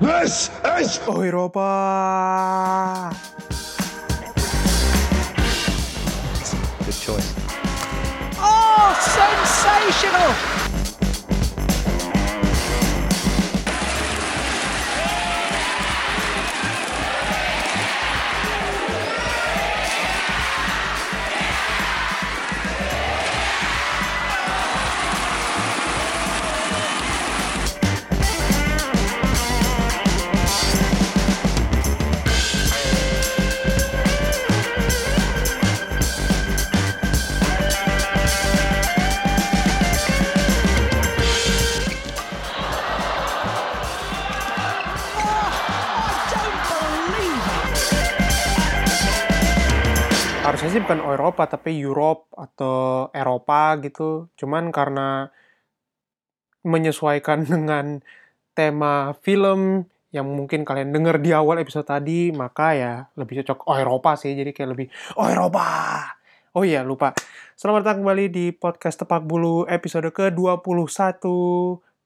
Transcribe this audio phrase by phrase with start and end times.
[0.00, 0.48] This
[0.80, 1.60] is Eropa.
[6.86, 7.34] Good choice.
[8.40, 10.59] Oh, sensational!
[50.70, 54.30] Harusnya sih bukan Eropa tapi Europe atau Eropa gitu.
[54.38, 55.26] Cuman karena
[56.62, 57.98] menyesuaikan dengan
[58.54, 63.82] tema film yang mungkin kalian dengar di awal episode tadi, maka ya lebih cocok oh
[63.82, 64.30] Eropa sih.
[64.38, 64.86] Jadi kayak lebih
[65.18, 65.66] oh Eropa.
[66.54, 67.18] Oh iya, lupa.
[67.58, 71.18] Selamat datang kembali di podcast Tepak Bulu episode ke-21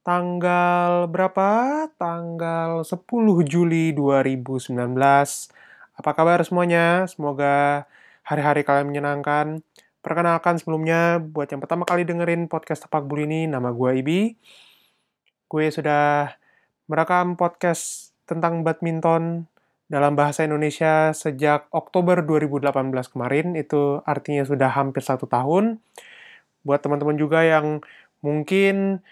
[0.00, 1.50] tanggal berapa?
[2.00, 2.96] Tanggal 10
[3.44, 4.72] Juli 2019.
[6.00, 7.04] Apa kabar semuanya?
[7.04, 7.84] Semoga
[8.24, 9.60] hari-hari kalian menyenangkan.
[10.00, 14.20] Perkenalkan sebelumnya, buat yang pertama kali dengerin podcast Tepak Bulu ini, nama gue Ibi.
[15.48, 16.32] Gue sudah
[16.88, 19.48] merekam podcast tentang badminton
[19.88, 23.46] dalam bahasa Indonesia sejak Oktober 2018 kemarin.
[23.56, 25.80] Itu artinya sudah hampir satu tahun.
[26.64, 27.80] Buat teman-teman juga yang
[28.20, 29.04] mungkin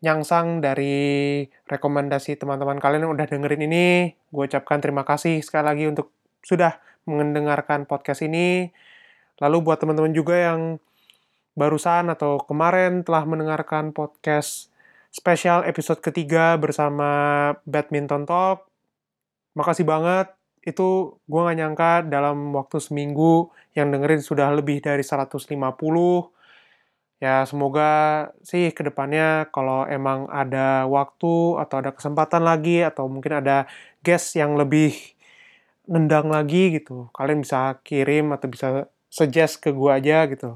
[0.00, 5.84] nyangsang dari rekomendasi teman-teman kalian yang udah dengerin ini, gue ucapkan terima kasih sekali lagi
[5.86, 6.10] untuk
[6.40, 8.72] sudah mendengarkan podcast ini.
[9.40, 10.76] Lalu buat teman-teman juga yang
[11.58, 14.70] barusan atau kemarin telah mendengarkan podcast
[15.10, 17.10] spesial episode ketiga bersama
[17.66, 18.70] Badminton Talk,
[19.58, 20.30] makasih banget.
[20.60, 25.48] Itu gue gak nyangka dalam waktu seminggu yang dengerin sudah lebih dari 150.
[27.20, 27.90] Ya semoga
[28.40, 33.68] sih ke depannya kalau emang ada waktu atau ada kesempatan lagi atau mungkin ada
[34.00, 34.96] guest yang lebih
[35.90, 37.10] nendang lagi gitu.
[37.10, 40.54] Kalian bisa kirim atau bisa suggest ke gue aja gitu.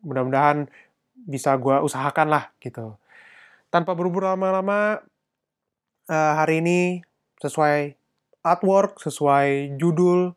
[0.00, 0.72] Mudah-mudahan
[1.12, 2.96] bisa gue usahakan lah gitu.
[3.68, 5.04] Tanpa berburu lama-lama,
[6.08, 7.04] eh, hari ini
[7.44, 7.92] sesuai
[8.42, 10.32] artwork, sesuai judul,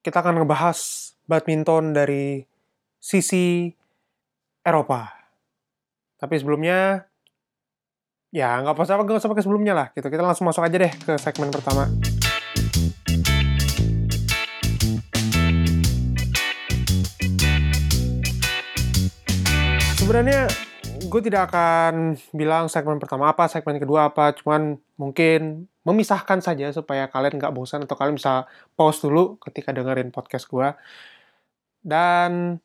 [0.00, 2.42] kita akan ngebahas badminton dari
[2.98, 3.70] sisi
[4.64, 5.12] Eropa.
[6.18, 7.04] Tapi sebelumnya,
[8.32, 10.08] ya nggak usah nggak usah pakai sebelumnya lah gitu.
[10.08, 11.86] Kita langsung masuk aja deh ke segmen pertama.
[20.02, 20.50] Sebenarnya
[21.06, 27.06] gue tidak akan bilang segmen pertama apa, segmen kedua apa, cuman mungkin memisahkan saja supaya
[27.06, 30.74] kalian nggak bosan atau kalian bisa pause dulu ketika dengerin podcast gue.
[31.86, 32.58] Dan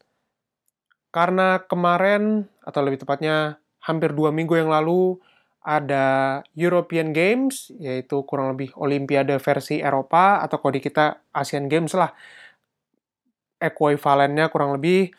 [1.13, 5.21] karena kemarin, atau lebih tepatnya hampir dua minggu yang lalu,
[5.61, 11.93] ada European Games, yaitu kurang lebih Olimpiade versi Eropa, atau kalau di kita Asian Games
[11.93, 12.09] lah.
[13.61, 15.13] Ekuivalennya kurang lebih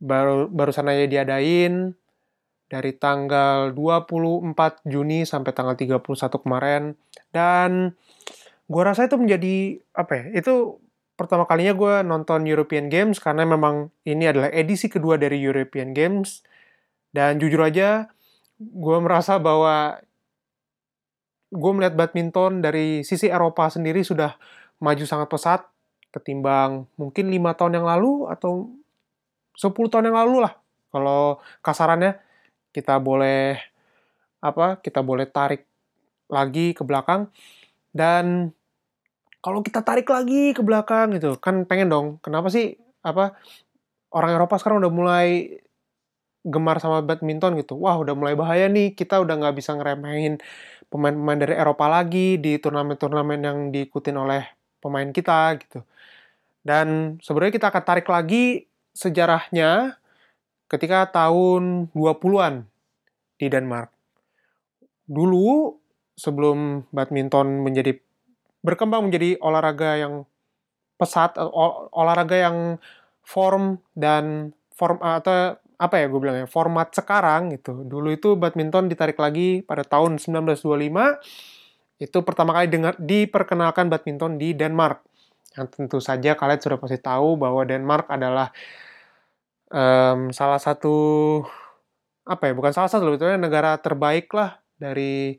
[0.00, 1.94] baru barusan aja diadain.
[2.66, 6.02] Dari tanggal 24 Juni sampai tanggal 31
[6.42, 6.98] kemarin.
[7.30, 7.94] Dan
[8.66, 10.82] gua rasa itu menjadi apa ya itu
[11.16, 16.44] pertama kalinya gue nonton European Games karena memang ini adalah edisi kedua dari European Games.
[17.14, 18.12] Dan jujur aja
[18.60, 19.96] gue merasa bahwa
[21.48, 24.36] gue melihat badminton dari sisi Eropa sendiri sudah
[24.82, 25.60] maju sangat pesat
[26.12, 28.68] ketimbang mungkin lima tahun yang lalu atau
[29.56, 30.54] 10 tahun yang lalu lah.
[30.92, 32.20] Kalau kasarannya
[32.70, 33.56] kita boleh
[34.44, 35.64] apa kita boleh tarik
[36.28, 37.32] lagi ke belakang.
[37.96, 38.52] Dan
[39.40, 42.06] kalau kita tarik lagi ke belakang gitu kan pengen dong.
[42.20, 43.34] Kenapa sih apa
[44.12, 45.28] orang Eropa sekarang udah mulai
[46.46, 47.74] gemar sama badminton gitu?
[47.80, 48.92] Wah udah mulai bahaya nih.
[48.92, 50.38] Kita udah nggak bisa ngeremehin
[50.92, 54.42] pemain-pemain dari Eropa lagi di turnamen-turnamen yang diikutin oleh
[54.78, 55.82] pemain kita gitu.
[56.66, 58.66] Dan sebenarnya kita akan tarik lagi
[58.96, 60.00] sejarahnya
[60.72, 62.64] ketika tahun 20-an
[63.36, 63.92] di Denmark.
[65.06, 65.76] Dulu
[66.16, 68.00] sebelum badminton menjadi
[68.64, 70.26] berkembang menjadi olahraga yang
[70.96, 72.80] pesat ol- olahraga yang
[73.20, 77.84] form dan form atau apa ya gue bilang ya format sekarang gitu.
[77.84, 84.56] Dulu itu badminton ditarik lagi pada tahun 1925 itu pertama kali dengar diperkenalkan badminton di
[84.56, 85.04] Denmark.
[85.56, 88.52] Yang tentu saja kalian sudah pasti tahu bahwa Denmark adalah
[89.70, 90.94] em, salah satu
[92.26, 95.38] apa ya bukan salah satu sebetulnya negara terbaik lah dari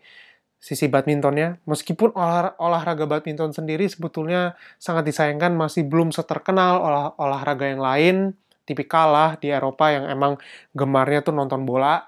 [0.57, 1.62] sisi badmintonnya.
[1.69, 8.15] Meskipun olah- olahraga badminton sendiri sebetulnya sangat disayangkan masih belum seterkenal olah olahraga yang lain,
[8.65, 10.35] tipikal lah di Eropa yang emang
[10.74, 12.03] gemarnya tuh nonton bola.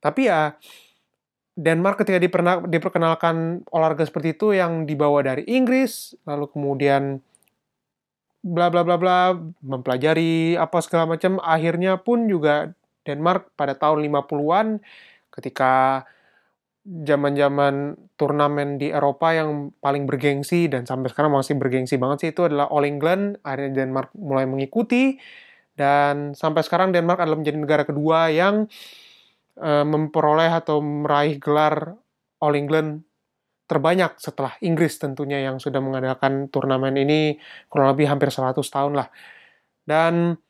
[0.00, 0.56] Tapi ya
[1.58, 2.22] Denmark ketika
[2.70, 7.18] diperkenalkan olahraga seperti itu yang dibawa dari Inggris, lalu kemudian
[8.48, 9.18] bla bla bla bla
[9.60, 11.36] mempelajari apa segala macam.
[11.44, 12.72] Akhirnya pun juga
[13.04, 14.80] Denmark pada tahun 50-an
[15.32, 16.04] ketika
[16.88, 22.48] zaman-zaman turnamen di Eropa yang paling bergengsi dan sampai sekarang masih bergengsi banget sih itu
[22.48, 23.40] adalah All England.
[23.44, 25.20] Akhirnya Denmark mulai mengikuti
[25.76, 28.66] dan sampai sekarang Denmark adalah menjadi negara kedua yang
[29.60, 31.96] eh, memperoleh atau meraih gelar
[32.40, 33.07] All England
[33.68, 37.36] terbanyak setelah Inggris tentunya yang sudah mengadakan turnamen ini
[37.68, 39.08] kurang lebih hampir 100 tahun lah.
[39.84, 40.40] Dan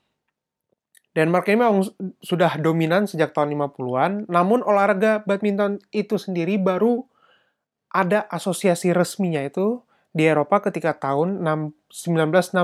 [1.13, 1.83] Denmark ini memang
[2.23, 7.03] sudah dominan sejak tahun 50-an, namun olahraga badminton itu sendiri baru
[7.91, 9.83] ada asosiasi resminya itu
[10.15, 12.55] di Eropa ketika tahun 1967.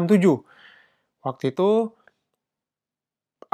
[1.25, 1.71] Waktu itu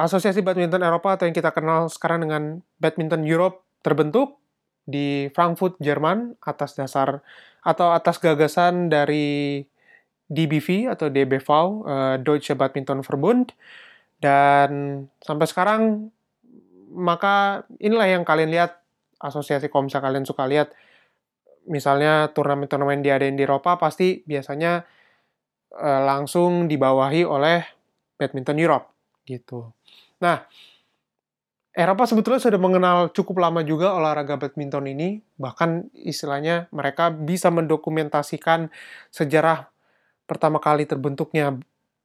[0.01, 4.41] Asosiasi Badminton Eropa atau yang kita kenal sekarang dengan Badminton Europe terbentuk
[4.85, 7.21] di Frankfurt, Jerman atas dasar
[7.61, 9.61] atau atas gagasan dari
[10.31, 13.51] DBV atau DBV, uh, Deutsche Badminton Verbund.
[14.21, 16.11] Dan sampai sekarang
[16.91, 18.81] maka inilah yang kalian lihat
[19.21, 20.69] asosiasi kalau misalnya kalian suka lihat
[21.69, 24.81] misalnya turnamen-turnamen diadain di Eropa pasti biasanya
[25.77, 27.63] uh, langsung dibawahi oleh
[28.17, 28.91] Badminton Europe
[29.25, 29.69] gitu.
[30.21, 30.45] Nah,
[31.71, 38.67] Eropa sebetulnya sudah mengenal cukup lama juga olahraga badminton ini, bahkan istilahnya mereka bisa mendokumentasikan
[39.07, 39.71] sejarah
[40.27, 41.55] pertama kali terbentuknya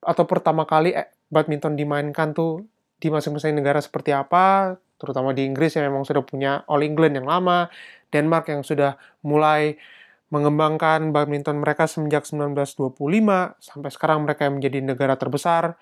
[0.07, 2.63] atau pertama kali eh, badminton dimainkan tuh
[3.03, 7.27] di masing-masing negara seperti apa, terutama di Inggris yang memang sudah punya All England yang
[7.27, 7.67] lama,
[8.15, 8.95] Denmark yang sudah
[9.27, 9.75] mulai
[10.31, 13.03] mengembangkan badminton mereka semenjak 1925
[13.59, 15.75] sampai sekarang mereka yang menjadi negara terbesar.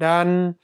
[0.00, 0.56] Dan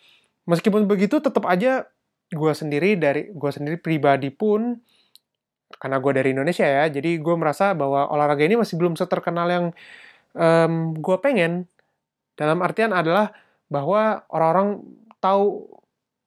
[0.48, 1.88] meskipun begitu tetap aja
[2.28, 4.76] gue sendiri dari gue sendiri pribadi pun
[5.80, 9.64] karena gue dari Indonesia ya jadi gue merasa bahwa olahraga ini masih belum seterkenal yang
[10.38, 11.66] um, gue pengen.
[12.38, 13.34] Dalam artian adalah
[13.66, 14.80] bahwa orang-orang
[15.18, 15.66] tahu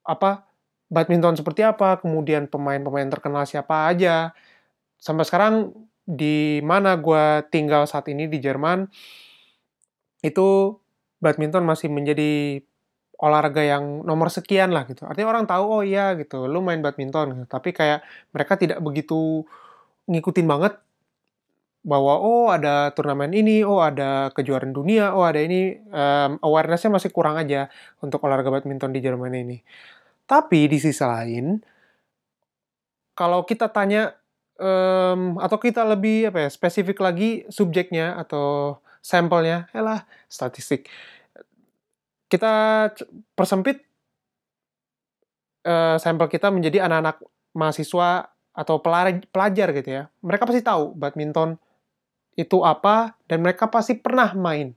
[0.04, 0.44] apa
[0.92, 4.36] badminton seperti apa kemudian pemain-pemain terkenal siapa aja.
[5.00, 5.74] Sampai sekarang
[6.04, 8.86] di mana gue tinggal saat ini di Jerman
[10.22, 10.78] itu
[11.24, 12.62] badminton masih menjadi
[13.22, 15.06] olahraga yang nomor sekian lah gitu.
[15.06, 17.46] Artinya orang tahu oh iya gitu, lu main badminton gitu.
[17.46, 18.02] Tapi kayak
[18.34, 19.46] mereka tidak begitu
[20.10, 20.74] ngikutin banget
[21.86, 27.14] bahwa oh ada turnamen ini, oh ada kejuaraan dunia, oh ada ini um, awarenessnya masih
[27.14, 27.70] kurang aja
[28.02, 29.58] untuk olahraga badminton di Jerman ini.
[30.26, 31.62] Tapi di sisi lain,
[33.14, 34.18] kalau kita tanya
[34.58, 40.90] um, atau kita lebih apa ya spesifik lagi subjeknya atau sampelnya, lah statistik
[42.32, 42.54] kita
[43.36, 43.84] persempit
[45.68, 47.20] uh, sampel kita menjadi anak-anak
[47.52, 48.80] mahasiswa atau
[49.32, 50.04] pelajar gitu ya.
[50.24, 51.60] Mereka pasti tahu badminton
[52.40, 54.72] itu apa dan mereka pasti pernah main.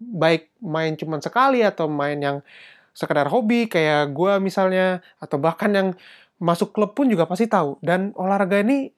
[0.00, 2.36] Baik main cuma sekali atau main yang
[2.90, 5.88] sekedar hobi kayak gue misalnya atau bahkan yang
[6.42, 7.78] masuk klub pun juga pasti tahu.
[7.78, 8.90] Dan olahraga ini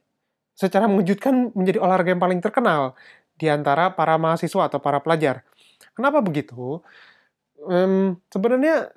[0.57, 2.97] secara mengejutkan menjadi olahraga yang paling terkenal
[3.37, 5.45] di antara para mahasiswa atau para pelajar.
[5.93, 6.81] Kenapa begitu?
[7.67, 8.91] Um, sebenarnya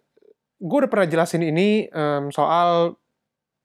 [0.59, 2.97] gue udah pernah jelasin ini um, soal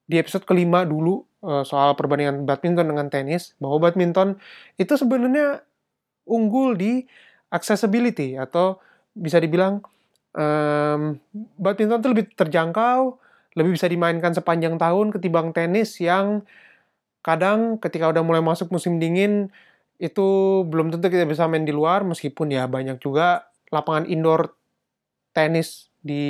[0.05, 4.37] di episode kelima dulu uh, soal perbandingan badminton dengan tenis bahwa badminton
[4.77, 5.63] itu sebenarnya
[6.27, 7.05] unggul di
[7.51, 8.79] accessibility atau
[9.15, 9.83] bisa dibilang
[10.35, 11.19] um,
[11.59, 13.19] badminton itu lebih terjangkau,
[13.59, 16.45] lebih bisa dimainkan sepanjang tahun ketimbang tenis yang
[17.21, 19.53] kadang ketika udah mulai masuk musim dingin
[20.01, 24.57] itu belum tentu kita bisa main di luar meskipun ya banyak juga lapangan indoor
[25.31, 26.23] tenis di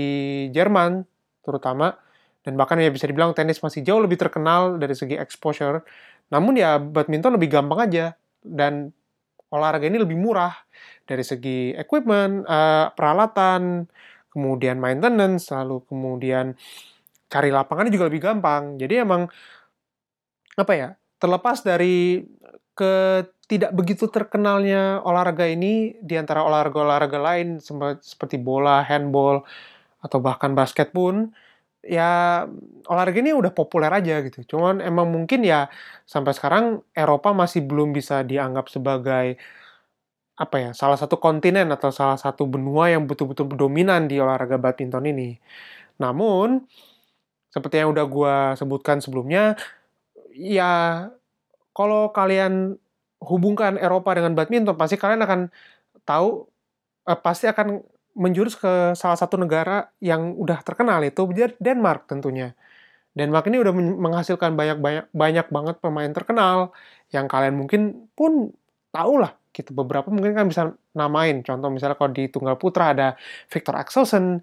[0.54, 1.06] Jerman
[1.42, 1.98] terutama
[2.42, 5.86] dan bahkan ya bisa dibilang tenis masih jauh lebih terkenal dari segi exposure.
[6.34, 8.06] Namun ya badminton lebih gampang aja
[8.42, 8.90] dan
[9.52, 10.56] olahraga ini lebih murah
[11.06, 13.86] dari segi equipment, uh, peralatan,
[14.32, 16.56] kemudian maintenance, lalu kemudian
[17.28, 18.80] cari lapangannya juga lebih gampang.
[18.80, 19.28] Jadi emang
[20.56, 20.90] apa ya?
[21.22, 22.26] Terlepas dari
[22.76, 27.60] ke tidak begitu terkenalnya olahraga ini di antara olahraga-olahraga lain
[28.00, 29.44] seperti bola, handball,
[30.02, 31.36] atau bahkan basket pun,
[31.84, 32.46] ya
[32.88, 34.56] olahraga ini udah populer aja gitu.
[34.56, 35.68] Cuman emang mungkin ya
[36.08, 39.36] sampai sekarang Eropa masih belum bisa dianggap sebagai
[40.42, 45.06] apa ya salah satu kontinen atau salah satu benua yang betul-betul dominan di olahraga badminton
[45.06, 45.38] ini.
[46.02, 46.66] Namun
[47.52, 49.60] seperti yang udah gue sebutkan sebelumnya,
[50.34, 51.06] ya
[51.72, 52.78] kalau kalian
[53.22, 55.40] hubungkan Eropa dengan badminton, pasti kalian akan
[56.08, 56.48] tahu,
[57.08, 57.82] eh, pasti akan
[58.18, 61.24] menjurus ke salah satu negara yang udah terkenal itu
[61.60, 62.54] Denmark tentunya.
[63.12, 66.72] Denmark ini udah menghasilkan banyak-banyak banyak banget pemain terkenal
[67.12, 68.56] yang kalian mungkin pun
[68.92, 73.20] tahu lah gitu beberapa mungkin kan bisa namain contoh misalnya kalau di tunggal putra ada
[73.52, 74.40] Victor Axelsen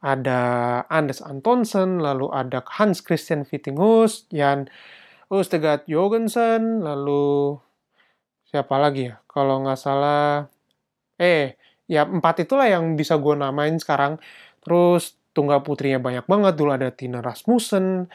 [0.00, 0.40] ada
[0.88, 4.68] Anders Antonsen lalu ada Hans Christian Vittinghus Jan
[5.32, 7.56] Østegard Jorgensen lalu
[8.46, 10.46] siapa lagi ya kalau nggak salah
[11.18, 11.58] eh
[11.90, 14.18] ya empat itulah yang bisa gue namain sekarang
[14.62, 18.06] terus tunggal putrinya banyak banget dulu ada Tina Rasmussen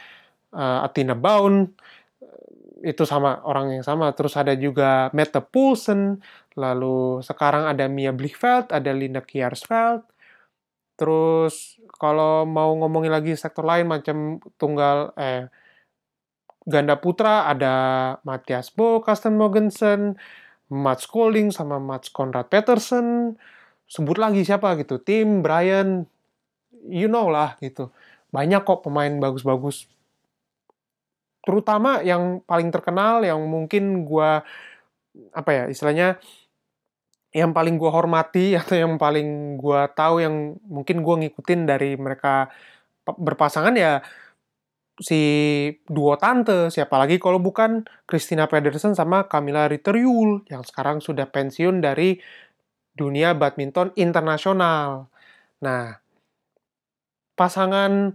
[0.56, 1.72] uh, Atina Baun
[2.82, 4.10] itu sama orang yang sama.
[4.12, 6.18] Terus ada juga Mette Poulsen,
[6.58, 10.02] lalu sekarang ada Mia Blichfeld, ada Linda Kiersfeld.
[10.98, 15.48] Terus kalau mau ngomongin lagi sektor lain macam tunggal eh
[16.68, 17.74] ganda putra ada
[18.26, 20.18] Matthias Bo, Karsten Mogensen,
[20.72, 23.38] Mats Kolding sama Mats Konrad Petersen.
[23.86, 26.08] Sebut lagi siapa gitu, Tim, Brian,
[26.88, 27.92] you know lah gitu.
[28.32, 29.92] Banyak kok pemain bagus-bagus
[31.42, 34.30] terutama yang paling terkenal yang mungkin gue
[35.34, 36.22] apa ya istilahnya
[37.34, 42.48] yang paling gue hormati atau yang paling gue tahu yang mungkin gue ngikutin dari mereka
[43.02, 43.98] berpasangan ya
[45.00, 45.20] si
[45.88, 51.80] duo tante siapa lagi kalau bukan Christina Pedersen sama Camilla Ritterjul yang sekarang sudah pensiun
[51.80, 52.20] dari
[52.92, 55.08] dunia badminton internasional.
[55.64, 55.96] Nah,
[57.32, 58.12] pasangan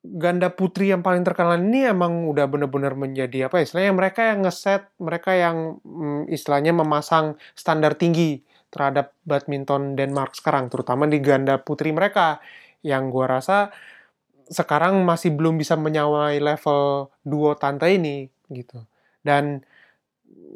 [0.00, 4.38] ganda putri yang paling terkenal ini emang udah bener-bener menjadi apa ya, istilahnya mereka yang
[4.48, 8.40] ngeset, mereka yang mm, istilahnya memasang standar tinggi
[8.72, 12.40] terhadap badminton Denmark sekarang, terutama di ganda putri mereka
[12.80, 13.68] yang gua rasa
[14.50, 18.82] sekarang masih belum bisa menyawai level duo tante ini gitu.
[19.22, 19.62] Dan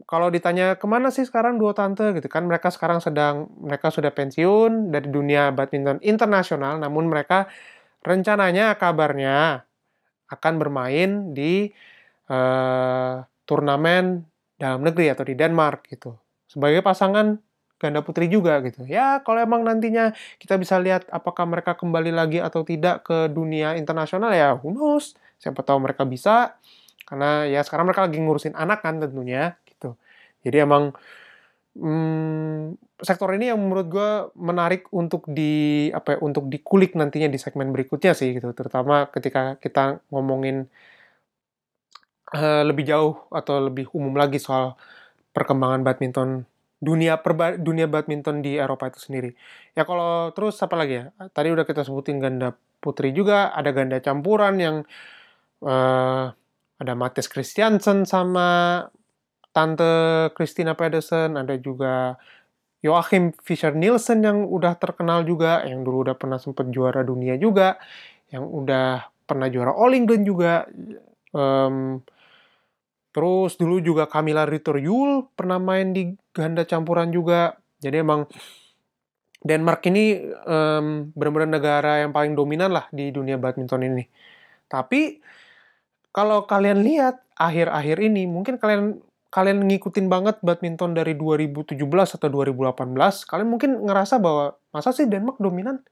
[0.05, 4.11] kalau ditanya ke mana sih sekarang duo tante gitu kan mereka sekarang sedang mereka sudah
[4.11, 7.47] pensiun dari dunia badminton internasional namun mereka
[8.05, 9.65] rencananya kabarnya
[10.29, 11.71] akan bermain di
[12.29, 14.27] uh, turnamen
[14.59, 16.17] dalam negeri atau di Denmark gitu.
[16.49, 17.39] Sebagai pasangan
[17.85, 18.89] ganda putri juga gitu.
[18.89, 23.77] Ya, kalau emang nantinya kita bisa lihat apakah mereka kembali lagi atau tidak ke dunia
[23.77, 25.13] internasional ya who knows.
[25.37, 26.57] Siapa tahu mereka bisa
[27.05, 29.93] karena ya sekarang mereka lagi ngurusin anak kan tentunya gitu.
[30.41, 30.97] Jadi emang
[31.77, 37.39] hmm, sektor ini yang menurut gue menarik untuk di apa ya, untuk dikulik nantinya di
[37.39, 40.71] segmen berikutnya sih gitu terutama ketika kita ngomongin
[42.35, 44.79] uh, lebih jauh atau lebih umum lagi soal
[45.35, 46.47] perkembangan badminton
[46.85, 49.33] dunia perba dunia badminton di Eropa itu sendiri
[49.73, 52.53] ya kalau terus apa lagi ya tadi udah kita sebutin ganda
[52.85, 54.77] putri juga ada ganda campuran yang
[55.65, 56.29] uh,
[56.77, 58.85] ada Mattes Christiansen sama
[59.55, 62.19] Tante Christina Pedersen, ada juga
[62.83, 67.79] Joachim Fischer Nielsen yang udah terkenal juga, yang dulu udah pernah sempat juara dunia juga,
[68.35, 70.67] yang udah pernah juara All England juga.
[71.31, 72.03] Um,
[73.15, 77.55] terus dulu juga Camilla Ritter Yul pernah main di ganda campuran juga.
[77.79, 78.27] Jadi emang
[79.45, 80.19] Denmark ini
[80.49, 84.05] um, benar-benar negara yang paling dominan lah di dunia badminton ini.
[84.67, 85.21] Tapi
[86.11, 91.77] kalau kalian lihat akhir-akhir ini, mungkin kalian kalian ngikutin banget badminton dari 2017
[92.17, 92.95] atau 2018,
[93.27, 95.85] kalian mungkin ngerasa bahwa masa sih Denmark dominan?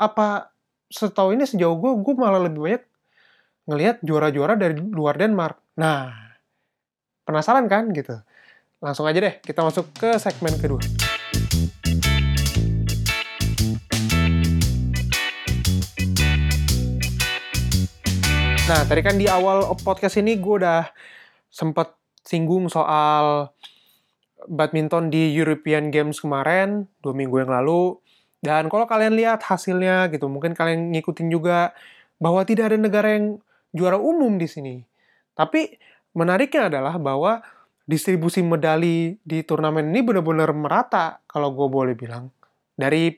[0.00, 0.50] Apa
[0.90, 2.84] setahu ini sejauh gue, gue malah lebih banyak
[3.68, 5.78] ngelihat juara-juara dari luar Denmark.
[5.78, 6.31] Nah,
[7.22, 8.18] penasaran kan gitu?
[8.82, 10.82] Langsung aja deh, kita masuk ke segmen kedua.
[18.62, 20.88] Nah, tadi kan di awal podcast ini gue udah
[21.52, 23.52] sempat singgung soal
[24.48, 28.00] badminton di European Games kemarin, dua minggu yang lalu.
[28.42, 31.70] Dan kalau kalian lihat hasilnya gitu, mungkin kalian ngikutin juga
[32.18, 33.38] bahwa tidak ada negara yang
[33.70, 34.82] juara umum di sini.
[35.38, 35.78] Tapi
[36.12, 37.40] menariknya adalah bahwa
[37.84, 42.30] distribusi medali di turnamen ini benar-benar merata kalau gue boleh bilang.
[42.76, 43.12] Dari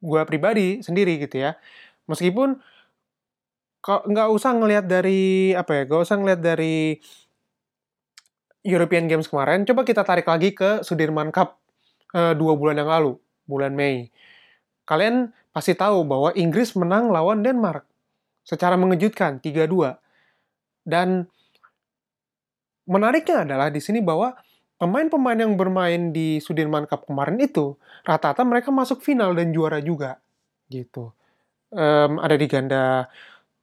[0.00, 1.54] gue pribadi sendiri gitu ya.
[2.08, 2.58] Meskipun
[3.80, 7.00] nggak usah ngelihat dari apa ya, nggak usah ngelihat dari
[8.60, 11.56] European Games kemarin, coba kita tarik lagi ke Sudirman Cup
[12.12, 13.16] uh, dua bulan yang lalu,
[13.48, 14.12] bulan Mei.
[14.84, 17.88] Kalian pasti tahu bahwa Inggris menang lawan Denmark
[18.44, 19.96] secara mengejutkan 3-2.
[20.84, 21.30] Dan
[22.90, 24.34] menariknya adalah di sini bahwa
[24.82, 30.18] pemain-pemain yang bermain di Sudirman Cup kemarin itu rata-rata mereka masuk final dan juara juga
[30.66, 31.14] gitu.
[31.70, 33.06] Um, ada di ganda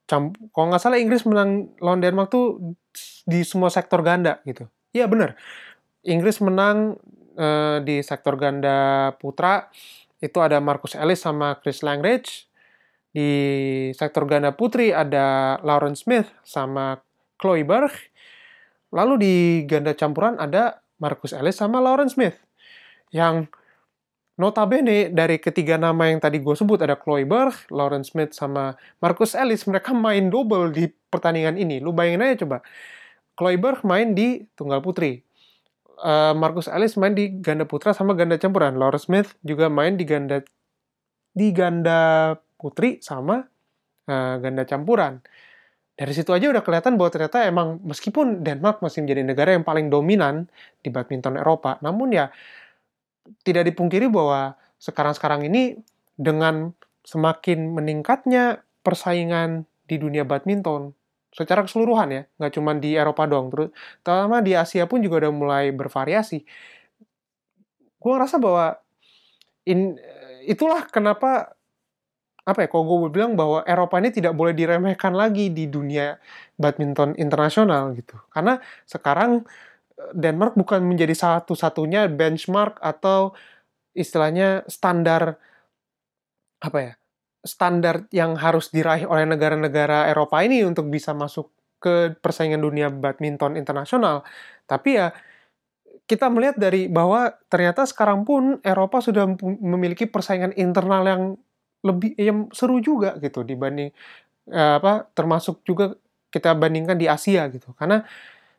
[0.08, 2.72] kalau nggak salah Inggris menang lawan Denmark tuh
[3.28, 4.64] di semua sektor ganda gitu.
[4.96, 5.36] Iya benar.
[6.00, 6.96] Inggris menang
[7.36, 9.68] eh, di sektor ganda putra
[10.24, 12.48] itu ada Marcus Ellis sama Chris Langridge.
[13.12, 13.28] Di
[13.92, 17.04] sektor ganda putri ada Lauren Smith sama
[17.36, 17.92] Chloe Berg.
[18.94, 19.34] Lalu di
[19.68, 22.36] ganda campuran ada Marcus Ellis sama Lauren Smith.
[23.12, 23.48] Yang
[24.38, 29.34] notabene dari ketiga nama yang tadi gue sebut ada Chloe Berg, Lauren Smith sama Marcus
[29.34, 31.82] Ellis mereka main double di pertandingan ini.
[31.82, 32.62] Lu bayangin aja coba.
[33.34, 35.20] Chloe Berg main di tunggal putri.
[35.98, 38.78] Uh, Marcus Ellis main di ganda putra sama ganda campuran.
[38.78, 40.38] Lauren Smith juga main di ganda
[41.34, 43.42] di ganda putri sama
[44.06, 45.18] uh, ganda campuran.
[45.98, 49.90] Dari situ aja udah kelihatan bahwa ternyata emang meskipun Denmark masih menjadi negara yang paling
[49.90, 50.46] dominan
[50.78, 52.30] di badminton Eropa, namun ya
[53.42, 55.74] tidak dipungkiri bahwa sekarang-sekarang ini
[56.14, 56.70] dengan
[57.02, 60.94] semakin meningkatnya persaingan di dunia badminton
[61.34, 63.68] secara keseluruhan ya, nggak cuma di Eropa dong, terus
[64.06, 66.46] terutama di Asia pun juga udah mulai bervariasi.
[67.98, 68.78] Gue ngerasa bahwa
[69.66, 69.98] in,
[70.46, 71.57] itulah kenapa
[72.48, 76.16] apa ya, kalau gue bilang bahwa Eropa ini tidak boleh diremehkan lagi di dunia
[76.56, 78.56] badminton internasional gitu, karena
[78.88, 79.44] sekarang
[80.16, 83.36] Denmark bukan menjadi satu-satunya benchmark atau
[83.92, 85.36] istilahnya standar
[86.62, 86.92] apa ya
[87.42, 93.54] standar yang harus diraih oleh negara-negara Eropa ini untuk bisa masuk ke persaingan dunia badminton
[93.54, 94.26] internasional.
[94.66, 95.14] Tapi ya
[96.08, 101.22] kita melihat dari bahwa ternyata sekarang pun Eropa sudah memiliki persaingan internal yang
[101.86, 103.94] lebih yang seru juga gitu dibanding
[104.50, 105.94] eh, apa termasuk juga
[106.28, 107.72] kita bandingkan di Asia gitu.
[107.76, 108.04] Karena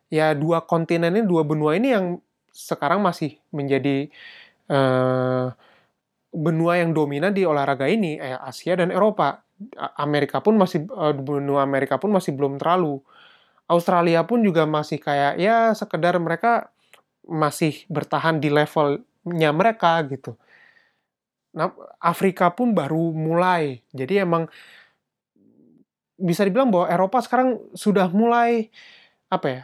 [0.10, 2.18] ya dua kontinen ini, dua benua ini yang
[2.50, 4.10] sekarang masih menjadi
[4.74, 5.54] uh,
[6.34, 9.46] benua yang dominan di olahraga ini, eh, Asia dan Eropa.
[10.00, 13.04] Amerika pun masih uh, benua Amerika pun masih belum terlalu.
[13.70, 16.74] Australia pun juga masih kayak ya sekedar mereka
[17.28, 20.40] masih bertahan di levelnya mereka gitu.
[22.00, 23.82] Afrika pun baru mulai.
[23.92, 24.46] Jadi emang
[26.20, 28.68] bisa dibilang bahwa Eropa sekarang sudah mulai
[29.32, 29.64] apa ya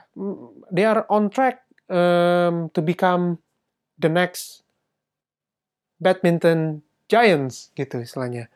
[0.71, 3.35] they are on track um, to become
[3.99, 4.63] the next
[5.99, 6.79] badminton
[7.11, 8.47] giants gitu istilahnya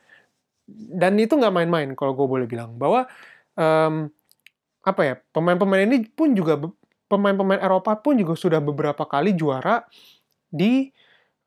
[0.72, 3.10] dan itu nggak main-main kalau gue boleh bilang bahwa
[3.58, 4.08] um,
[4.86, 6.56] apa ya pemain-pemain ini pun juga
[7.10, 9.84] pemain-pemain Eropa pun juga sudah beberapa kali juara
[10.48, 10.94] di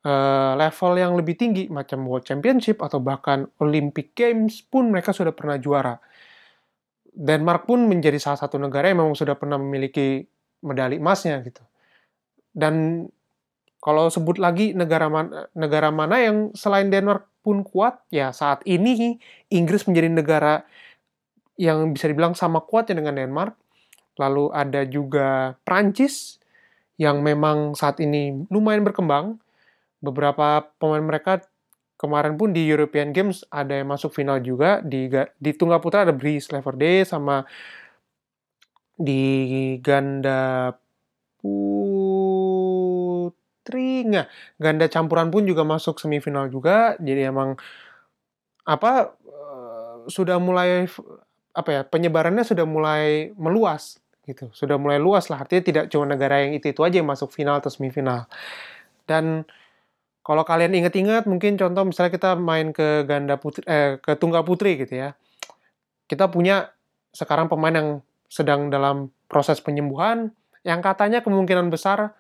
[0.07, 5.35] uh, level yang lebih tinggi macam World Championship atau bahkan Olympic Games pun mereka sudah
[5.35, 5.97] pernah juara
[7.13, 10.25] Denmark pun menjadi salah satu negara yang memang sudah pernah memiliki
[10.65, 11.61] medali emasnya gitu.
[12.57, 13.05] Dan
[13.85, 19.21] kalau sebut lagi negara mana, negara mana yang selain Denmark pun kuat, ya saat ini
[19.53, 20.55] Inggris menjadi negara
[21.61, 23.53] yang bisa dibilang sama kuatnya dengan Denmark.
[24.17, 26.41] Lalu ada juga Prancis
[26.97, 29.37] yang memang saat ini lumayan berkembang.
[30.03, 31.47] Beberapa pemain mereka
[31.95, 34.83] kemarin pun di European Games ada yang masuk final juga.
[34.83, 35.07] Di
[35.39, 37.47] di tunggal putra ada Brice Leverde sama
[38.99, 40.75] di ganda
[41.39, 42.43] putri.
[44.03, 44.27] Nggak
[44.59, 46.99] ganda campuran pun juga masuk semifinal juga.
[46.99, 47.55] Jadi emang
[48.67, 50.91] apa eh, sudah mulai
[51.53, 54.51] apa ya penyebarannya sudah mulai meluas gitu.
[54.55, 55.43] Sudah mulai luas lah.
[55.43, 58.27] Artinya tidak cuma negara yang itu itu aja yang masuk final atau semifinal.
[59.07, 59.47] Dan
[60.23, 64.79] kalau kalian inget-inget, mungkin contoh misalnya kita main ke ganda putri, eh, ke tunggal putri
[64.79, 65.19] gitu ya.
[66.07, 66.71] Kita punya
[67.11, 67.89] sekarang pemain yang
[68.31, 70.31] sedang dalam proses penyembuhan,
[70.63, 72.15] yang katanya kemungkinan besar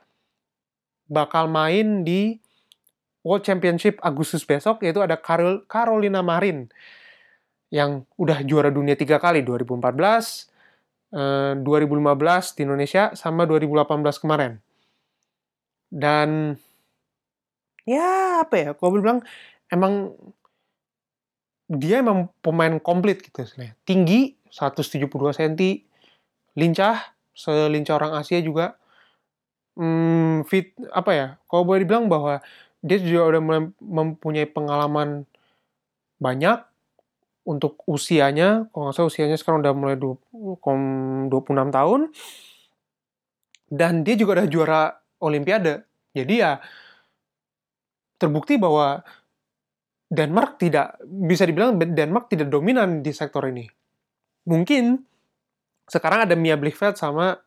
[1.06, 2.42] bakal main di
[3.22, 6.66] World Championship Agustus besok, yaitu ada Carol, Carolina Marin,
[7.70, 10.50] yang udah juara dunia tiga kali, 2014,
[11.14, 14.58] eh, 2015 di Indonesia, sama 2018 kemarin.
[15.86, 16.58] Dan
[17.88, 19.18] ya apa ya kalau bilang
[19.72, 20.14] emang
[21.72, 25.56] dia emang pemain komplit gitu sebenarnya tinggi 172 cm
[26.56, 28.76] lincah selincah orang Asia juga.
[29.72, 32.44] Hmm, fit apa ya kalau boleh dibilang bahwa
[32.84, 35.24] dia juga udah mempunyai pengalaman
[36.20, 36.60] banyak
[37.48, 38.68] untuk usianya.
[38.70, 42.00] Kalau nggak salah usianya sekarang udah mulai 26 tahun.
[43.72, 44.82] Dan dia juga udah juara
[45.24, 45.88] olimpiade.
[46.12, 46.60] Jadi ya
[48.22, 49.02] terbukti bahwa
[50.06, 53.66] Denmark tidak bisa dibilang Denmark tidak dominan di sektor ini.
[54.46, 55.00] Mungkin
[55.90, 57.40] sekarang ada Mia Blichfeld sama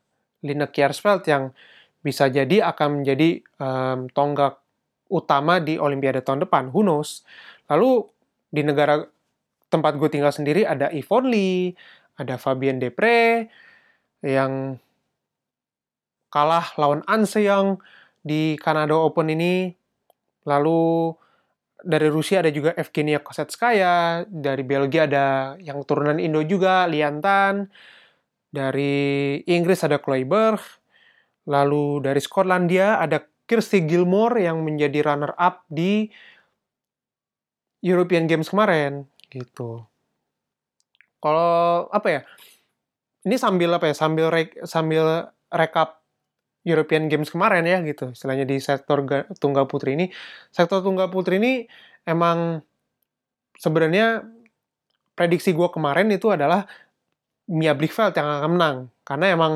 [0.43, 1.55] Lina Kiersfeld yang
[2.03, 4.61] bisa jadi akan menjadi um, tonggak
[5.09, 6.73] utama di Olimpiade tahun depan.
[6.73, 7.21] Who knows?
[7.69, 8.05] Lalu
[8.49, 9.01] di negara
[9.69, 11.73] tempat gue tinggal sendiri ada Yvonne Lee,
[12.17, 13.49] ada Fabien Depre,
[14.21, 14.77] yang
[16.33, 17.81] kalah lawan An Seyoung
[18.25, 19.85] di Kanada Open ini.
[20.45, 21.13] Lalu
[21.86, 27.69] dari Rusia ada juga Evgenia Kosetskaya, dari Belgia ada yang turunan Indo juga, Liantan.
[28.49, 30.62] Dari Inggris ada Kloiberg.
[31.45, 36.10] Lalu dari Skotlandia ada Kirsty Gilmore yang menjadi runner up di
[37.86, 39.86] European Games kemarin gitu.
[41.21, 42.21] Kalau apa ya?
[43.25, 43.95] Ini sambil apa ya?
[43.97, 46.05] Sambil re, sambil rekap
[46.65, 48.12] European Games kemarin ya gitu.
[48.12, 49.06] Istilahnya di sektor
[49.38, 50.10] tunggal putri ini,
[50.49, 51.69] sektor tunggal putri ini
[52.10, 52.65] emang
[53.56, 54.25] sebenarnya
[55.13, 56.65] prediksi gue kemarin itu adalah
[57.45, 59.54] Mia Blichfeld yang akan menang karena emang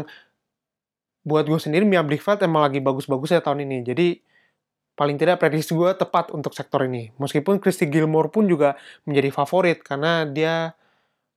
[1.26, 3.78] buat gue sendiri Mia Blichfeld emang lagi bagus-bagusnya tahun ini.
[3.84, 4.08] Jadi
[4.93, 7.10] paling tidak prediksi gue tepat untuk sektor ini.
[7.17, 8.78] Meskipun Christy Gilmore pun juga
[9.10, 10.78] menjadi favorit karena dia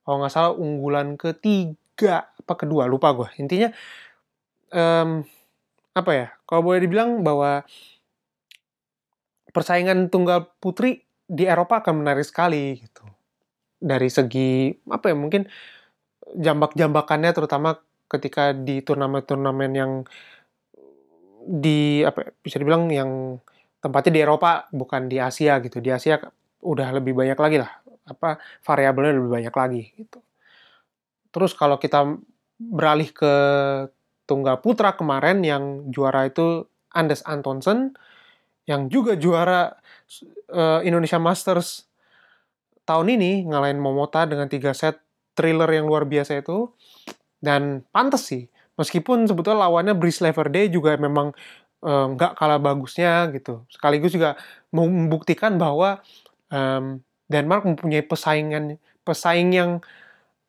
[0.03, 3.71] kalau nggak salah unggulan ketiga apa kedua lupa gue intinya
[4.75, 5.23] um,
[5.93, 7.65] apa ya kalau boleh dibilang bahwa
[9.53, 13.05] persaingan tunggal putri di Eropa akan menarik sekali gitu
[13.77, 15.45] dari segi apa ya mungkin
[16.33, 17.77] jambak-jambakannya terutama
[18.09, 19.93] ketika di turnamen-turnamen yang
[21.43, 23.41] di apa ya, bisa dibilang yang
[23.83, 26.17] tempatnya di Eropa bukan di Asia gitu di Asia
[26.63, 30.19] udah lebih banyak lagi lah apa variabelnya lebih banyak lagi gitu.
[31.33, 32.19] Terus kalau kita
[32.61, 33.35] beralih ke
[34.29, 37.97] tunggal putra kemarin yang juara itu Andes Antonsen
[38.69, 39.75] yang juga juara
[40.53, 41.89] uh, Indonesia Masters
[42.87, 45.03] tahun ini ngalahin Momota dengan tiga set
[45.35, 46.71] thriller yang luar biasa itu
[47.43, 48.47] dan pantas sih
[48.79, 51.35] meskipun sebetulnya lawannya Brice Leverde juga memang
[51.83, 54.39] nggak um, kalah bagusnya gitu sekaligus juga
[54.71, 55.99] membuktikan bahwa
[56.53, 59.71] um, Denmark mempunyai pesaingan pesaing yang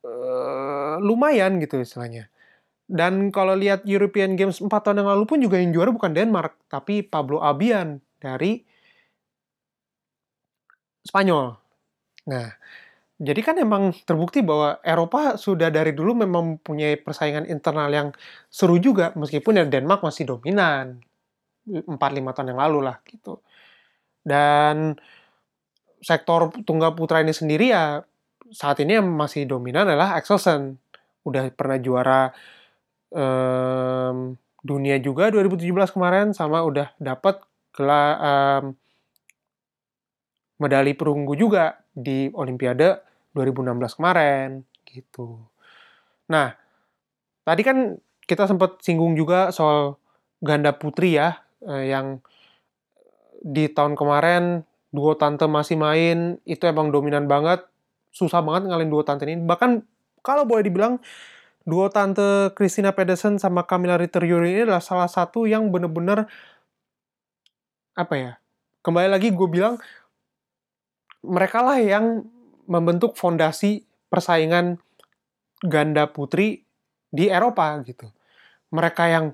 [0.06, 2.30] uh, lumayan gitu istilahnya.
[2.94, 6.70] Dan kalau lihat European Games 4 tahun yang lalu pun juga yang juara bukan Denmark,
[6.70, 8.62] tapi Pablo Abian dari
[11.02, 11.58] Spanyol.
[12.30, 12.54] Nah,
[13.18, 18.14] jadi kan emang terbukti bahwa Eropa sudah dari dulu memang mempunyai persaingan internal yang
[18.54, 21.02] seru juga, meskipun ya Denmark masih dominan
[21.66, 23.42] 4-5 tahun yang lalu lah gitu.
[24.22, 24.94] Dan
[25.98, 28.06] sektor tunggal putra ini sendiri ya
[28.54, 30.78] saat ini yang masih dominan adalah Axelsen.
[31.26, 32.30] Udah pernah juara
[33.14, 37.40] um, dunia juga 2017 kemarin sama udah dapat
[37.78, 38.74] um,
[40.58, 43.02] medali perunggu juga di Olimpiade
[43.38, 44.50] 2016 kemarin
[44.88, 45.42] gitu.
[46.30, 46.54] Nah,
[47.44, 50.00] tadi kan kita sempat singgung juga soal
[50.40, 52.24] ganda putri ya eh, yang
[53.44, 57.66] di tahun kemarin duo tante masih main itu emang dominan banget
[58.14, 59.84] susah banget ngalin duo tante ini bahkan
[60.24, 61.04] kalau boleh dibilang
[61.64, 66.28] duo tante Christina Pedersen sama Camilla Ritter Yuri ini adalah salah satu yang bener-bener
[67.96, 68.32] apa ya
[68.84, 69.80] kembali lagi gue bilang
[71.24, 72.28] mereka lah yang
[72.68, 74.80] membentuk fondasi persaingan
[75.64, 76.68] ganda putri
[77.14, 78.12] di Eropa gitu
[78.74, 79.26] mereka yang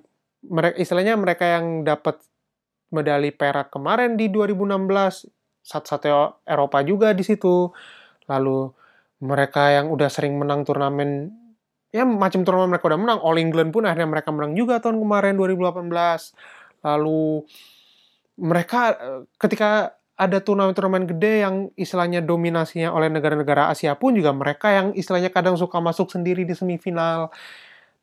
[0.46, 2.22] mereka istilahnya mereka yang dapat
[2.94, 5.30] medali perak kemarin di 2016
[5.64, 7.70] satu-satunya Eropa juga di situ.
[8.26, 8.74] Lalu
[9.22, 11.30] mereka yang udah sering menang turnamen
[11.90, 13.20] ya macam turnamen mereka udah menang.
[13.22, 15.90] All England pun akhirnya mereka menang juga tahun kemarin 2018.
[16.86, 17.44] Lalu
[18.40, 24.68] mereka eh, ketika ada turnamen-turnamen gede yang istilahnya dominasinya oleh negara-negara Asia pun juga mereka
[24.68, 27.32] yang istilahnya kadang suka masuk sendiri di semifinal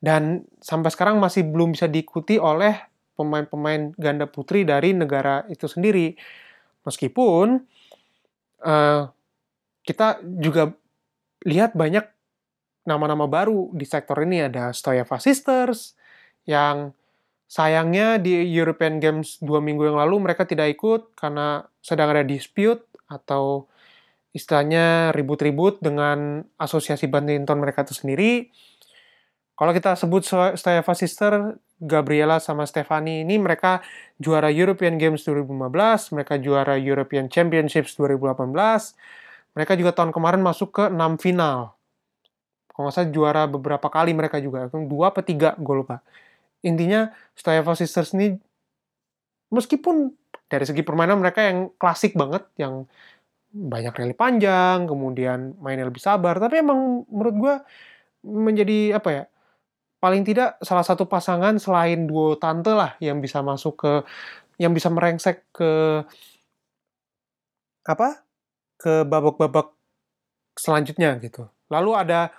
[0.01, 2.73] dan sampai sekarang masih belum bisa diikuti oleh
[3.21, 6.17] pemain-pemain ganda putri dari negara itu sendiri.
[6.89, 7.61] Meskipun
[8.65, 9.03] uh,
[9.85, 10.73] kita juga
[11.45, 12.16] lihat banyak
[12.87, 15.99] nama-nama baru di sektor ini ada Stoyeva Sisters
[16.47, 16.95] yang
[17.47, 22.83] sayangnya di European Games dua minggu yang lalu mereka tidak ikut karena sedang ada dispute
[23.07, 23.71] atau
[24.35, 28.51] istilahnya ribut-ribut dengan asosiasi badminton mereka itu sendiri.
[29.57, 33.81] Kalau kita sebut Stoyeva Sister, Gabriela sama Stefani ini mereka
[34.21, 38.37] juara European Games 2015, mereka juara European Championships 2018,
[39.57, 41.76] mereka juga tahun kemarin masuk ke 6 final.
[42.77, 46.05] Kalau nggak salah juara beberapa kali mereka juga, dua atau tiga, gue lupa.
[46.61, 48.37] Intinya, Stoyeva Sisters ini,
[49.49, 50.13] meskipun
[50.53, 52.85] dari segi permainan mereka yang klasik banget, yang
[53.49, 57.55] banyak rally panjang, kemudian mainnya lebih sabar, tapi emang menurut gue
[58.27, 59.25] menjadi apa ya
[59.97, 63.93] paling tidak salah satu pasangan selain duo tante lah yang bisa masuk ke
[64.61, 66.05] yang bisa merengsek ke
[67.87, 68.21] apa
[68.77, 69.73] ke babak-babak
[70.59, 71.49] selanjutnya gitu.
[71.73, 72.35] Lalu ada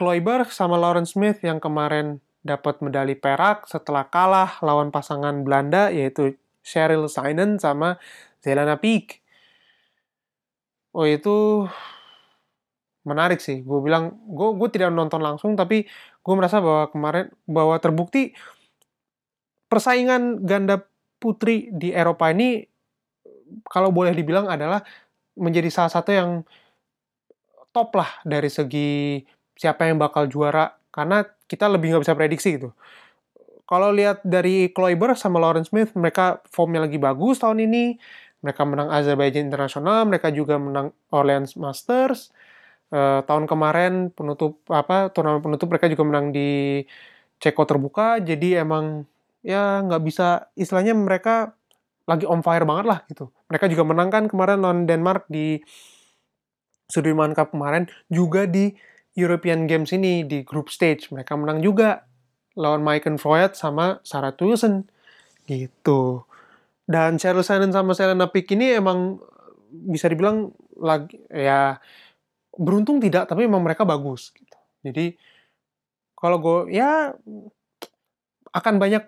[0.00, 6.40] Kloiber sama Lauren Smith yang kemarin dapat medali perak setelah kalah lawan pasangan Belanda yaitu
[6.64, 8.00] Cheryl Synan sama
[8.40, 9.20] Zelana Piek.
[10.96, 11.68] Oh itu
[13.04, 13.60] menarik sih.
[13.60, 15.84] Gue bilang, gue gue tidak nonton langsung, tapi
[16.24, 18.32] gue merasa bahwa kemarin bahwa terbukti
[19.68, 20.80] persaingan ganda
[21.20, 22.64] putri di Eropa ini
[23.68, 24.80] kalau boleh dibilang adalah
[25.36, 26.30] menjadi salah satu yang
[27.68, 29.20] top lah dari segi
[29.60, 32.72] siapa yang bakal juara karena kita lebih nggak bisa prediksi gitu.
[33.68, 38.00] Kalau lihat dari Kloiber sama Lawrence Smith, mereka formnya lagi bagus tahun ini.
[38.40, 42.32] Mereka menang Azerbaijan Internasional, mereka juga menang Orleans Masters.
[42.90, 46.82] Uh, tahun kemarin penutup apa turnamen penutup mereka juga menang di
[47.38, 48.18] Ceko terbuka.
[48.18, 49.06] Jadi emang
[49.44, 51.54] ya nggak bisa istilahnya mereka
[52.10, 53.30] lagi on fire banget lah gitu.
[53.46, 55.62] Mereka juga menangkan kemarin lawan Denmark di
[56.90, 58.74] Sudirman Cup kemarin juga di
[59.20, 62.08] European Games ini di group stage mereka menang juga
[62.56, 64.88] lawan Maiken Freud sama Sarah Tuesen
[65.44, 66.24] gitu.
[66.90, 69.22] Dan Cheryl Sanen sama Selena Pick ini emang
[69.70, 71.78] bisa dibilang lagi ya
[72.58, 74.58] beruntung tidak tapi memang mereka bagus gitu.
[74.82, 75.14] Jadi
[76.18, 77.14] kalau gue ya
[78.50, 79.06] akan banyak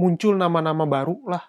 [0.00, 1.44] muncul nama-nama baru lah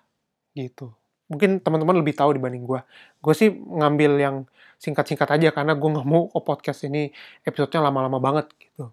[0.58, 0.99] gitu.
[1.30, 2.82] Mungkin teman-teman lebih tahu dibanding gue.
[3.22, 4.36] Gue sih ngambil yang
[4.82, 7.14] singkat-singkat aja karena gue nggak mau oh, podcast ini
[7.46, 8.90] episodenya lama-lama banget gitu.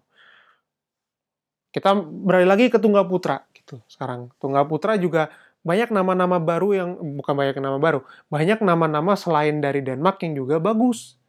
[1.73, 4.29] Kita beralih lagi ke Tunggal Putra gitu sekarang.
[4.37, 5.33] Tunggal Putra juga
[5.67, 7.99] banyak nama-nama baru yang bukan banyak nama baru,
[8.31, 11.19] banyak nama-nama selain dari Denmark yang juga bagus.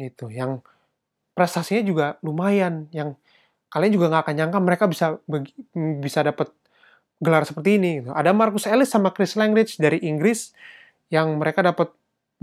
[0.00, 0.64] Gitu, yang
[1.36, 3.18] prestasinya juga lumayan, yang
[3.68, 5.06] kalian juga nggak akan nyangka mereka bisa
[5.98, 6.48] bisa dapat
[7.24, 8.04] gelar seperti ini.
[8.04, 8.12] Gitu.
[8.12, 10.52] Ada Marcus Ellis sama Chris Langridge dari Inggris
[11.08, 11.88] yang mereka dapat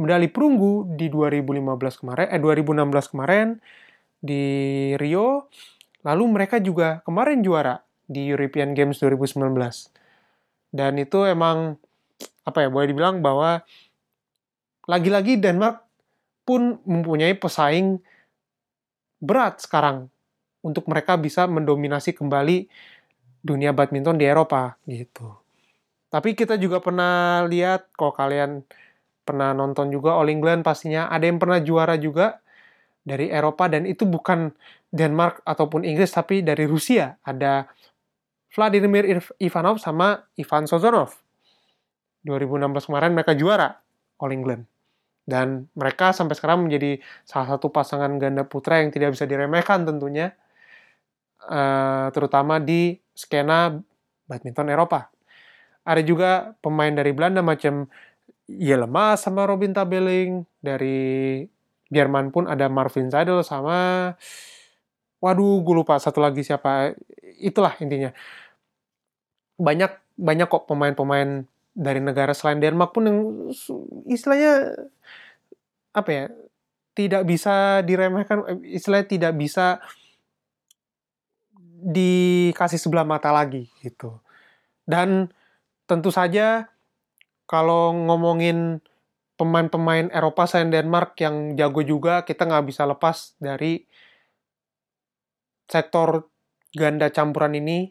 [0.01, 3.47] medali perunggu di 2015 kemarin, eh 2016 kemarin
[4.17, 4.43] di
[4.97, 5.51] Rio
[6.01, 9.93] Lalu mereka juga kemarin juara di European Games 2019.
[10.73, 11.77] Dan itu emang
[12.41, 13.61] apa ya boleh dibilang bahwa
[14.89, 15.85] lagi-lagi Denmark
[16.41, 18.01] pun mempunyai pesaing
[19.21, 20.09] berat sekarang
[20.65, 22.65] untuk mereka bisa mendominasi kembali
[23.41, 25.41] dunia badminton di Eropa gitu.
[26.11, 28.61] Tapi kita juga pernah lihat kalau kalian
[29.21, 32.41] pernah nonton juga All England pastinya ada yang pernah juara juga
[33.01, 34.53] dari Eropa dan itu bukan
[34.91, 37.17] Denmark ataupun Inggris tapi dari Rusia.
[37.23, 37.65] Ada
[38.51, 39.07] Vladimir
[39.39, 41.15] Ivanov sama Ivan Sozonov.
[42.27, 43.79] 2016 kemarin mereka juara
[44.19, 44.67] All England.
[45.23, 50.35] Dan mereka sampai sekarang menjadi salah satu pasangan ganda putra yang tidak bisa diremehkan tentunya
[51.47, 53.73] uh, terutama di skena
[54.29, 55.09] badminton Eropa.
[55.81, 57.89] Ada juga pemain dari Belanda macam
[58.45, 60.45] Yelema sama Robin Tabeling.
[60.61, 61.41] Dari
[61.91, 64.13] Jerman pun ada Marvin Seidel sama
[65.21, 66.93] waduh gue lupa satu lagi siapa.
[67.41, 68.13] Itulah intinya.
[69.57, 73.19] Banyak banyak kok pemain-pemain dari negara selain Denmark pun yang
[74.05, 74.75] istilahnya
[75.95, 76.25] apa ya
[76.91, 79.79] tidak bisa diremehkan istilahnya tidak bisa
[81.81, 84.21] dikasih sebelah mata lagi gitu.
[84.85, 85.33] Dan
[85.89, 86.69] tentu saja
[87.49, 88.79] kalau ngomongin
[89.35, 93.81] pemain-pemain Eropa selain Denmark yang jago juga kita nggak bisa lepas dari
[95.65, 96.29] sektor
[96.77, 97.89] ganda campuran ini.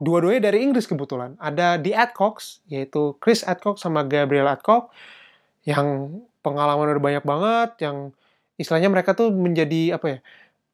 [0.00, 1.36] Dua-duanya dari Inggris kebetulan.
[1.36, 4.88] Ada di Adcox yaitu Chris Adcox sama Gabriel Adcox
[5.68, 7.96] yang pengalaman udah banyak banget yang
[8.56, 10.18] istilahnya mereka tuh menjadi apa ya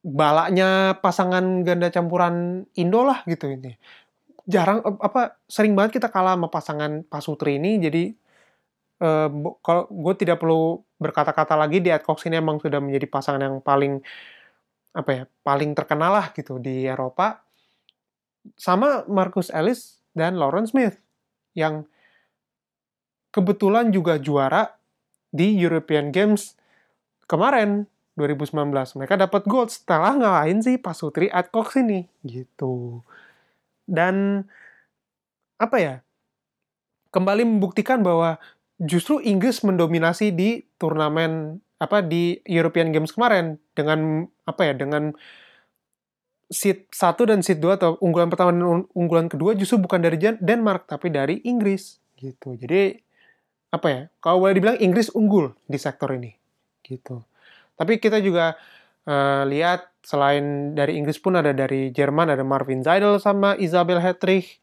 [0.02, 3.76] balaknya pasangan ganda campuran Indo lah gitu ini.
[4.46, 8.14] Jarang apa sering banget kita kalah sama pasangan Pasutri ini jadi
[9.02, 9.28] uh,
[9.60, 14.00] kalau gue tidak perlu berkata-kata lagi di Adcox ini emang sudah menjadi pasangan yang paling
[14.96, 17.44] apa ya paling terkenal lah gitu di Eropa
[18.56, 20.96] sama Marcus Ellis dan Lauren Smith
[21.52, 21.84] yang
[23.34, 24.72] kebetulan juga juara
[25.28, 26.56] di European Games
[27.28, 27.84] kemarin
[28.16, 33.04] 2019 mereka dapat gold setelah ngalahin si Pasutri Adcox ini gitu
[33.86, 34.44] dan
[35.56, 35.94] apa ya
[37.12, 38.36] kembali membuktikan bahwa
[38.76, 45.12] justru Inggris mendominasi di turnamen apa di European Games kemarin dengan apa ya dengan
[46.48, 50.86] seat 1 dan seat 2 atau unggulan pertama dan unggulan kedua justru bukan dari Denmark
[50.86, 52.54] tapi dari Inggris gitu.
[52.56, 52.96] Jadi
[53.74, 54.00] apa ya?
[54.22, 56.32] Kalau boleh dibilang Inggris unggul di sektor ini
[56.86, 57.20] gitu.
[57.76, 58.56] Tapi kita juga
[59.04, 64.60] uh, lihat selain dari Inggris pun ada dari Jerman ada Marvin Seidel sama Isabel Hetrich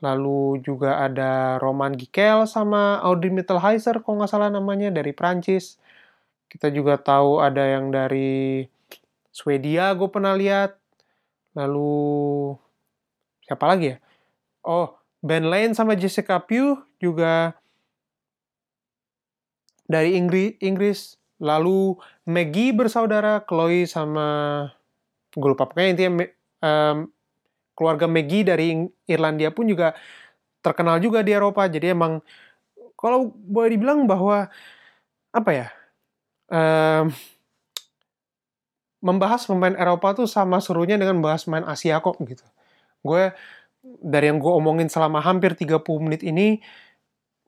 [0.00, 5.76] Lalu juga ada Roman Gikel sama Audrey Mittelheiser kalau nggak salah namanya dari Prancis.
[6.48, 8.64] Kita juga tahu ada yang dari
[9.28, 10.80] Swedia gue pernah lihat.
[11.52, 12.56] Lalu
[13.44, 13.96] siapa lagi ya?
[14.64, 17.60] Oh, Ben Lane sama Jessica Pugh juga
[19.84, 21.19] dari Inggris, Inggris.
[21.40, 21.96] Lalu
[22.28, 24.28] Maggie bersaudara, Chloe sama
[25.30, 26.12] gue lupa pokoknya intinya
[26.60, 27.06] um,
[27.72, 28.76] keluarga Maggie dari
[29.08, 29.96] Irlandia pun juga
[30.60, 31.64] terkenal juga di Eropa.
[31.64, 32.20] Jadi emang
[33.00, 34.52] kalau boleh dibilang bahwa
[35.32, 35.66] apa ya
[36.52, 37.08] um,
[39.00, 42.44] membahas pemain Eropa tuh sama serunya dengan bahas main Asia kok gitu.
[43.00, 43.32] Gue
[43.80, 46.60] dari yang gue omongin selama hampir 30 menit ini,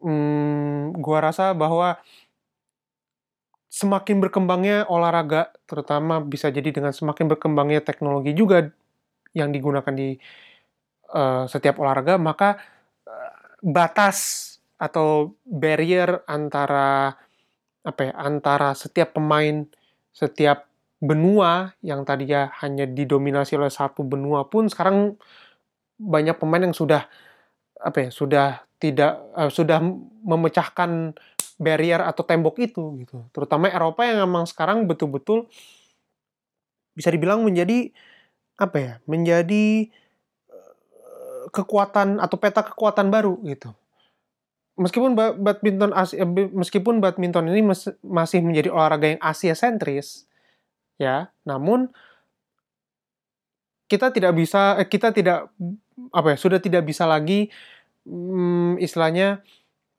[0.00, 2.00] hmm, gue rasa bahwa
[3.72, 8.68] semakin berkembangnya olahraga, terutama bisa jadi dengan semakin berkembangnya teknologi juga
[9.32, 10.12] yang digunakan di
[11.16, 12.60] uh, setiap olahraga, maka
[13.08, 13.32] uh,
[13.64, 17.16] batas atau barrier antara
[17.80, 19.64] apa ya, antara setiap pemain,
[20.12, 20.68] setiap
[21.00, 25.16] benua yang tadinya hanya didominasi oleh satu benua pun sekarang
[25.96, 27.08] banyak pemain yang sudah
[27.80, 29.80] apa ya, sudah tidak uh, sudah
[30.28, 31.16] memecahkan
[31.62, 33.22] barrier atau tembok itu gitu.
[33.30, 35.46] Terutama Eropa yang memang sekarang betul-betul
[36.92, 37.94] bisa dibilang menjadi
[38.58, 38.92] apa ya?
[39.06, 39.88] Menjadi
[40.50, 43.70] uh, kekuatan atau peta kekuatan baru gitu.
[44.72, 47.60] Meskipun badminton Asia, eh, meskipun badminton ini
[48.02, 50.24] masih menjadi olahraga yang Asia sentris
[50.96, 51.92] ya, namun
[53.84, 55.52] kita tidak bisa kita tidak
[56.08, 57.52] apa ya, sudah tidak bisa lagi
[58.08, 59.44] hmm, istilahnya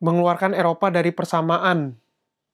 [0.04, 1.96] mengeluarkan Eropa dari persamaan.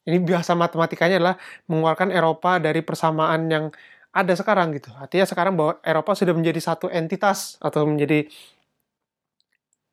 [0.06, 1.36] Ini biasa matematikanya adalah
[1.66, 3.66] mengeluarkan Eropa dari persamaan yang
[4.14, 4.90] ada sekarang gitu.
[4.94, 8.30] Artinya sekarang bahwa Eropa sudah menjadi satu entitas atau menjadi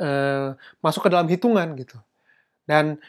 [0.01, 1.97] uh, masuk ke dalam hitungan gitu.
[2.69, 3.01] Dan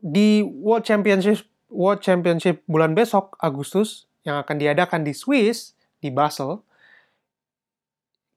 [0.00, 6.60] di World Championship World Championship bulan besok Agustus yang akan diadakan di Swiss di Basel,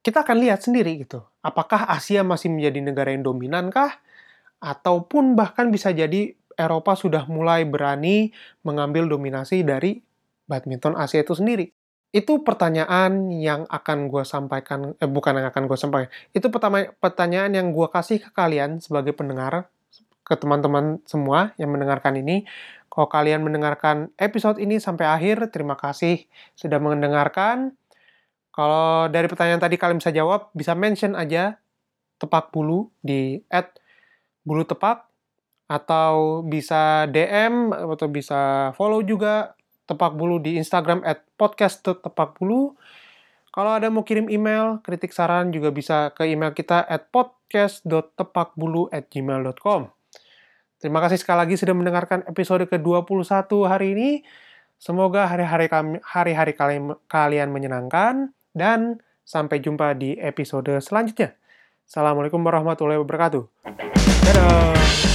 [0.06, 1.24] kita akan lihat sendiri gitu.
[1.42, 4.00] Apakah Asia masih menjadi negara yang dominan kah?
[4.64, 8.32] Ataupun bahkan bisa jadi Eropa sudah mulai berani
[8.64, 10.00] mengambil dominasi dari
[10.48, 11.68] badminton Asia itu sendiri.
[12.14, 17.52] Itu pertanyaan yang akan gue sampaikan, eh bukan yang akan gue sampaikan, itu pertama pertanyaan
[17.58, 19.66] yang gue kasih ke kalian sebagai pendengar,
[20.22, 22.46] ke teman-teman semua yang mendengarkan ini.
[22.88, 27.74] Kalau kalian mendengarkan episode ini sampai akhir, terima kasih sudah mendengarkan.
[28.54, 31.58] Kalau dari pertanyaan tadi kalian bisa jawab, bisa mention aja
[32.22, 33.74] tepak bulu di at
[34.44, 35.08] bulu tepak
[35.68, 39.56] atau bisa DM atau bisa follow juga
[39.88, 42.76] tepak bulu di Instagram at podcast tepak bulu.
[43.54, 49.06] Kalau ada mau kirim email, kritik saran juga bisa ke email kita at podcast.tepakbulu at
[49.14, 49.94] gmail.com.
[50.82, 54.10] Terima kasih sekali lagi sudah mendengarkan episode ke-21 hari ini.
[54.82, 55.72] Semoga hari-hari
[56.04, 56.54] hari-hari
[57.08, 61.38] kalian menyenangkan dan sampai jumpa di episode selanjutnya.
[61.88, 64.03] Assalamualaikum warahmatullahi wabarakatuh.
[64.24, 65.13] Tcharam!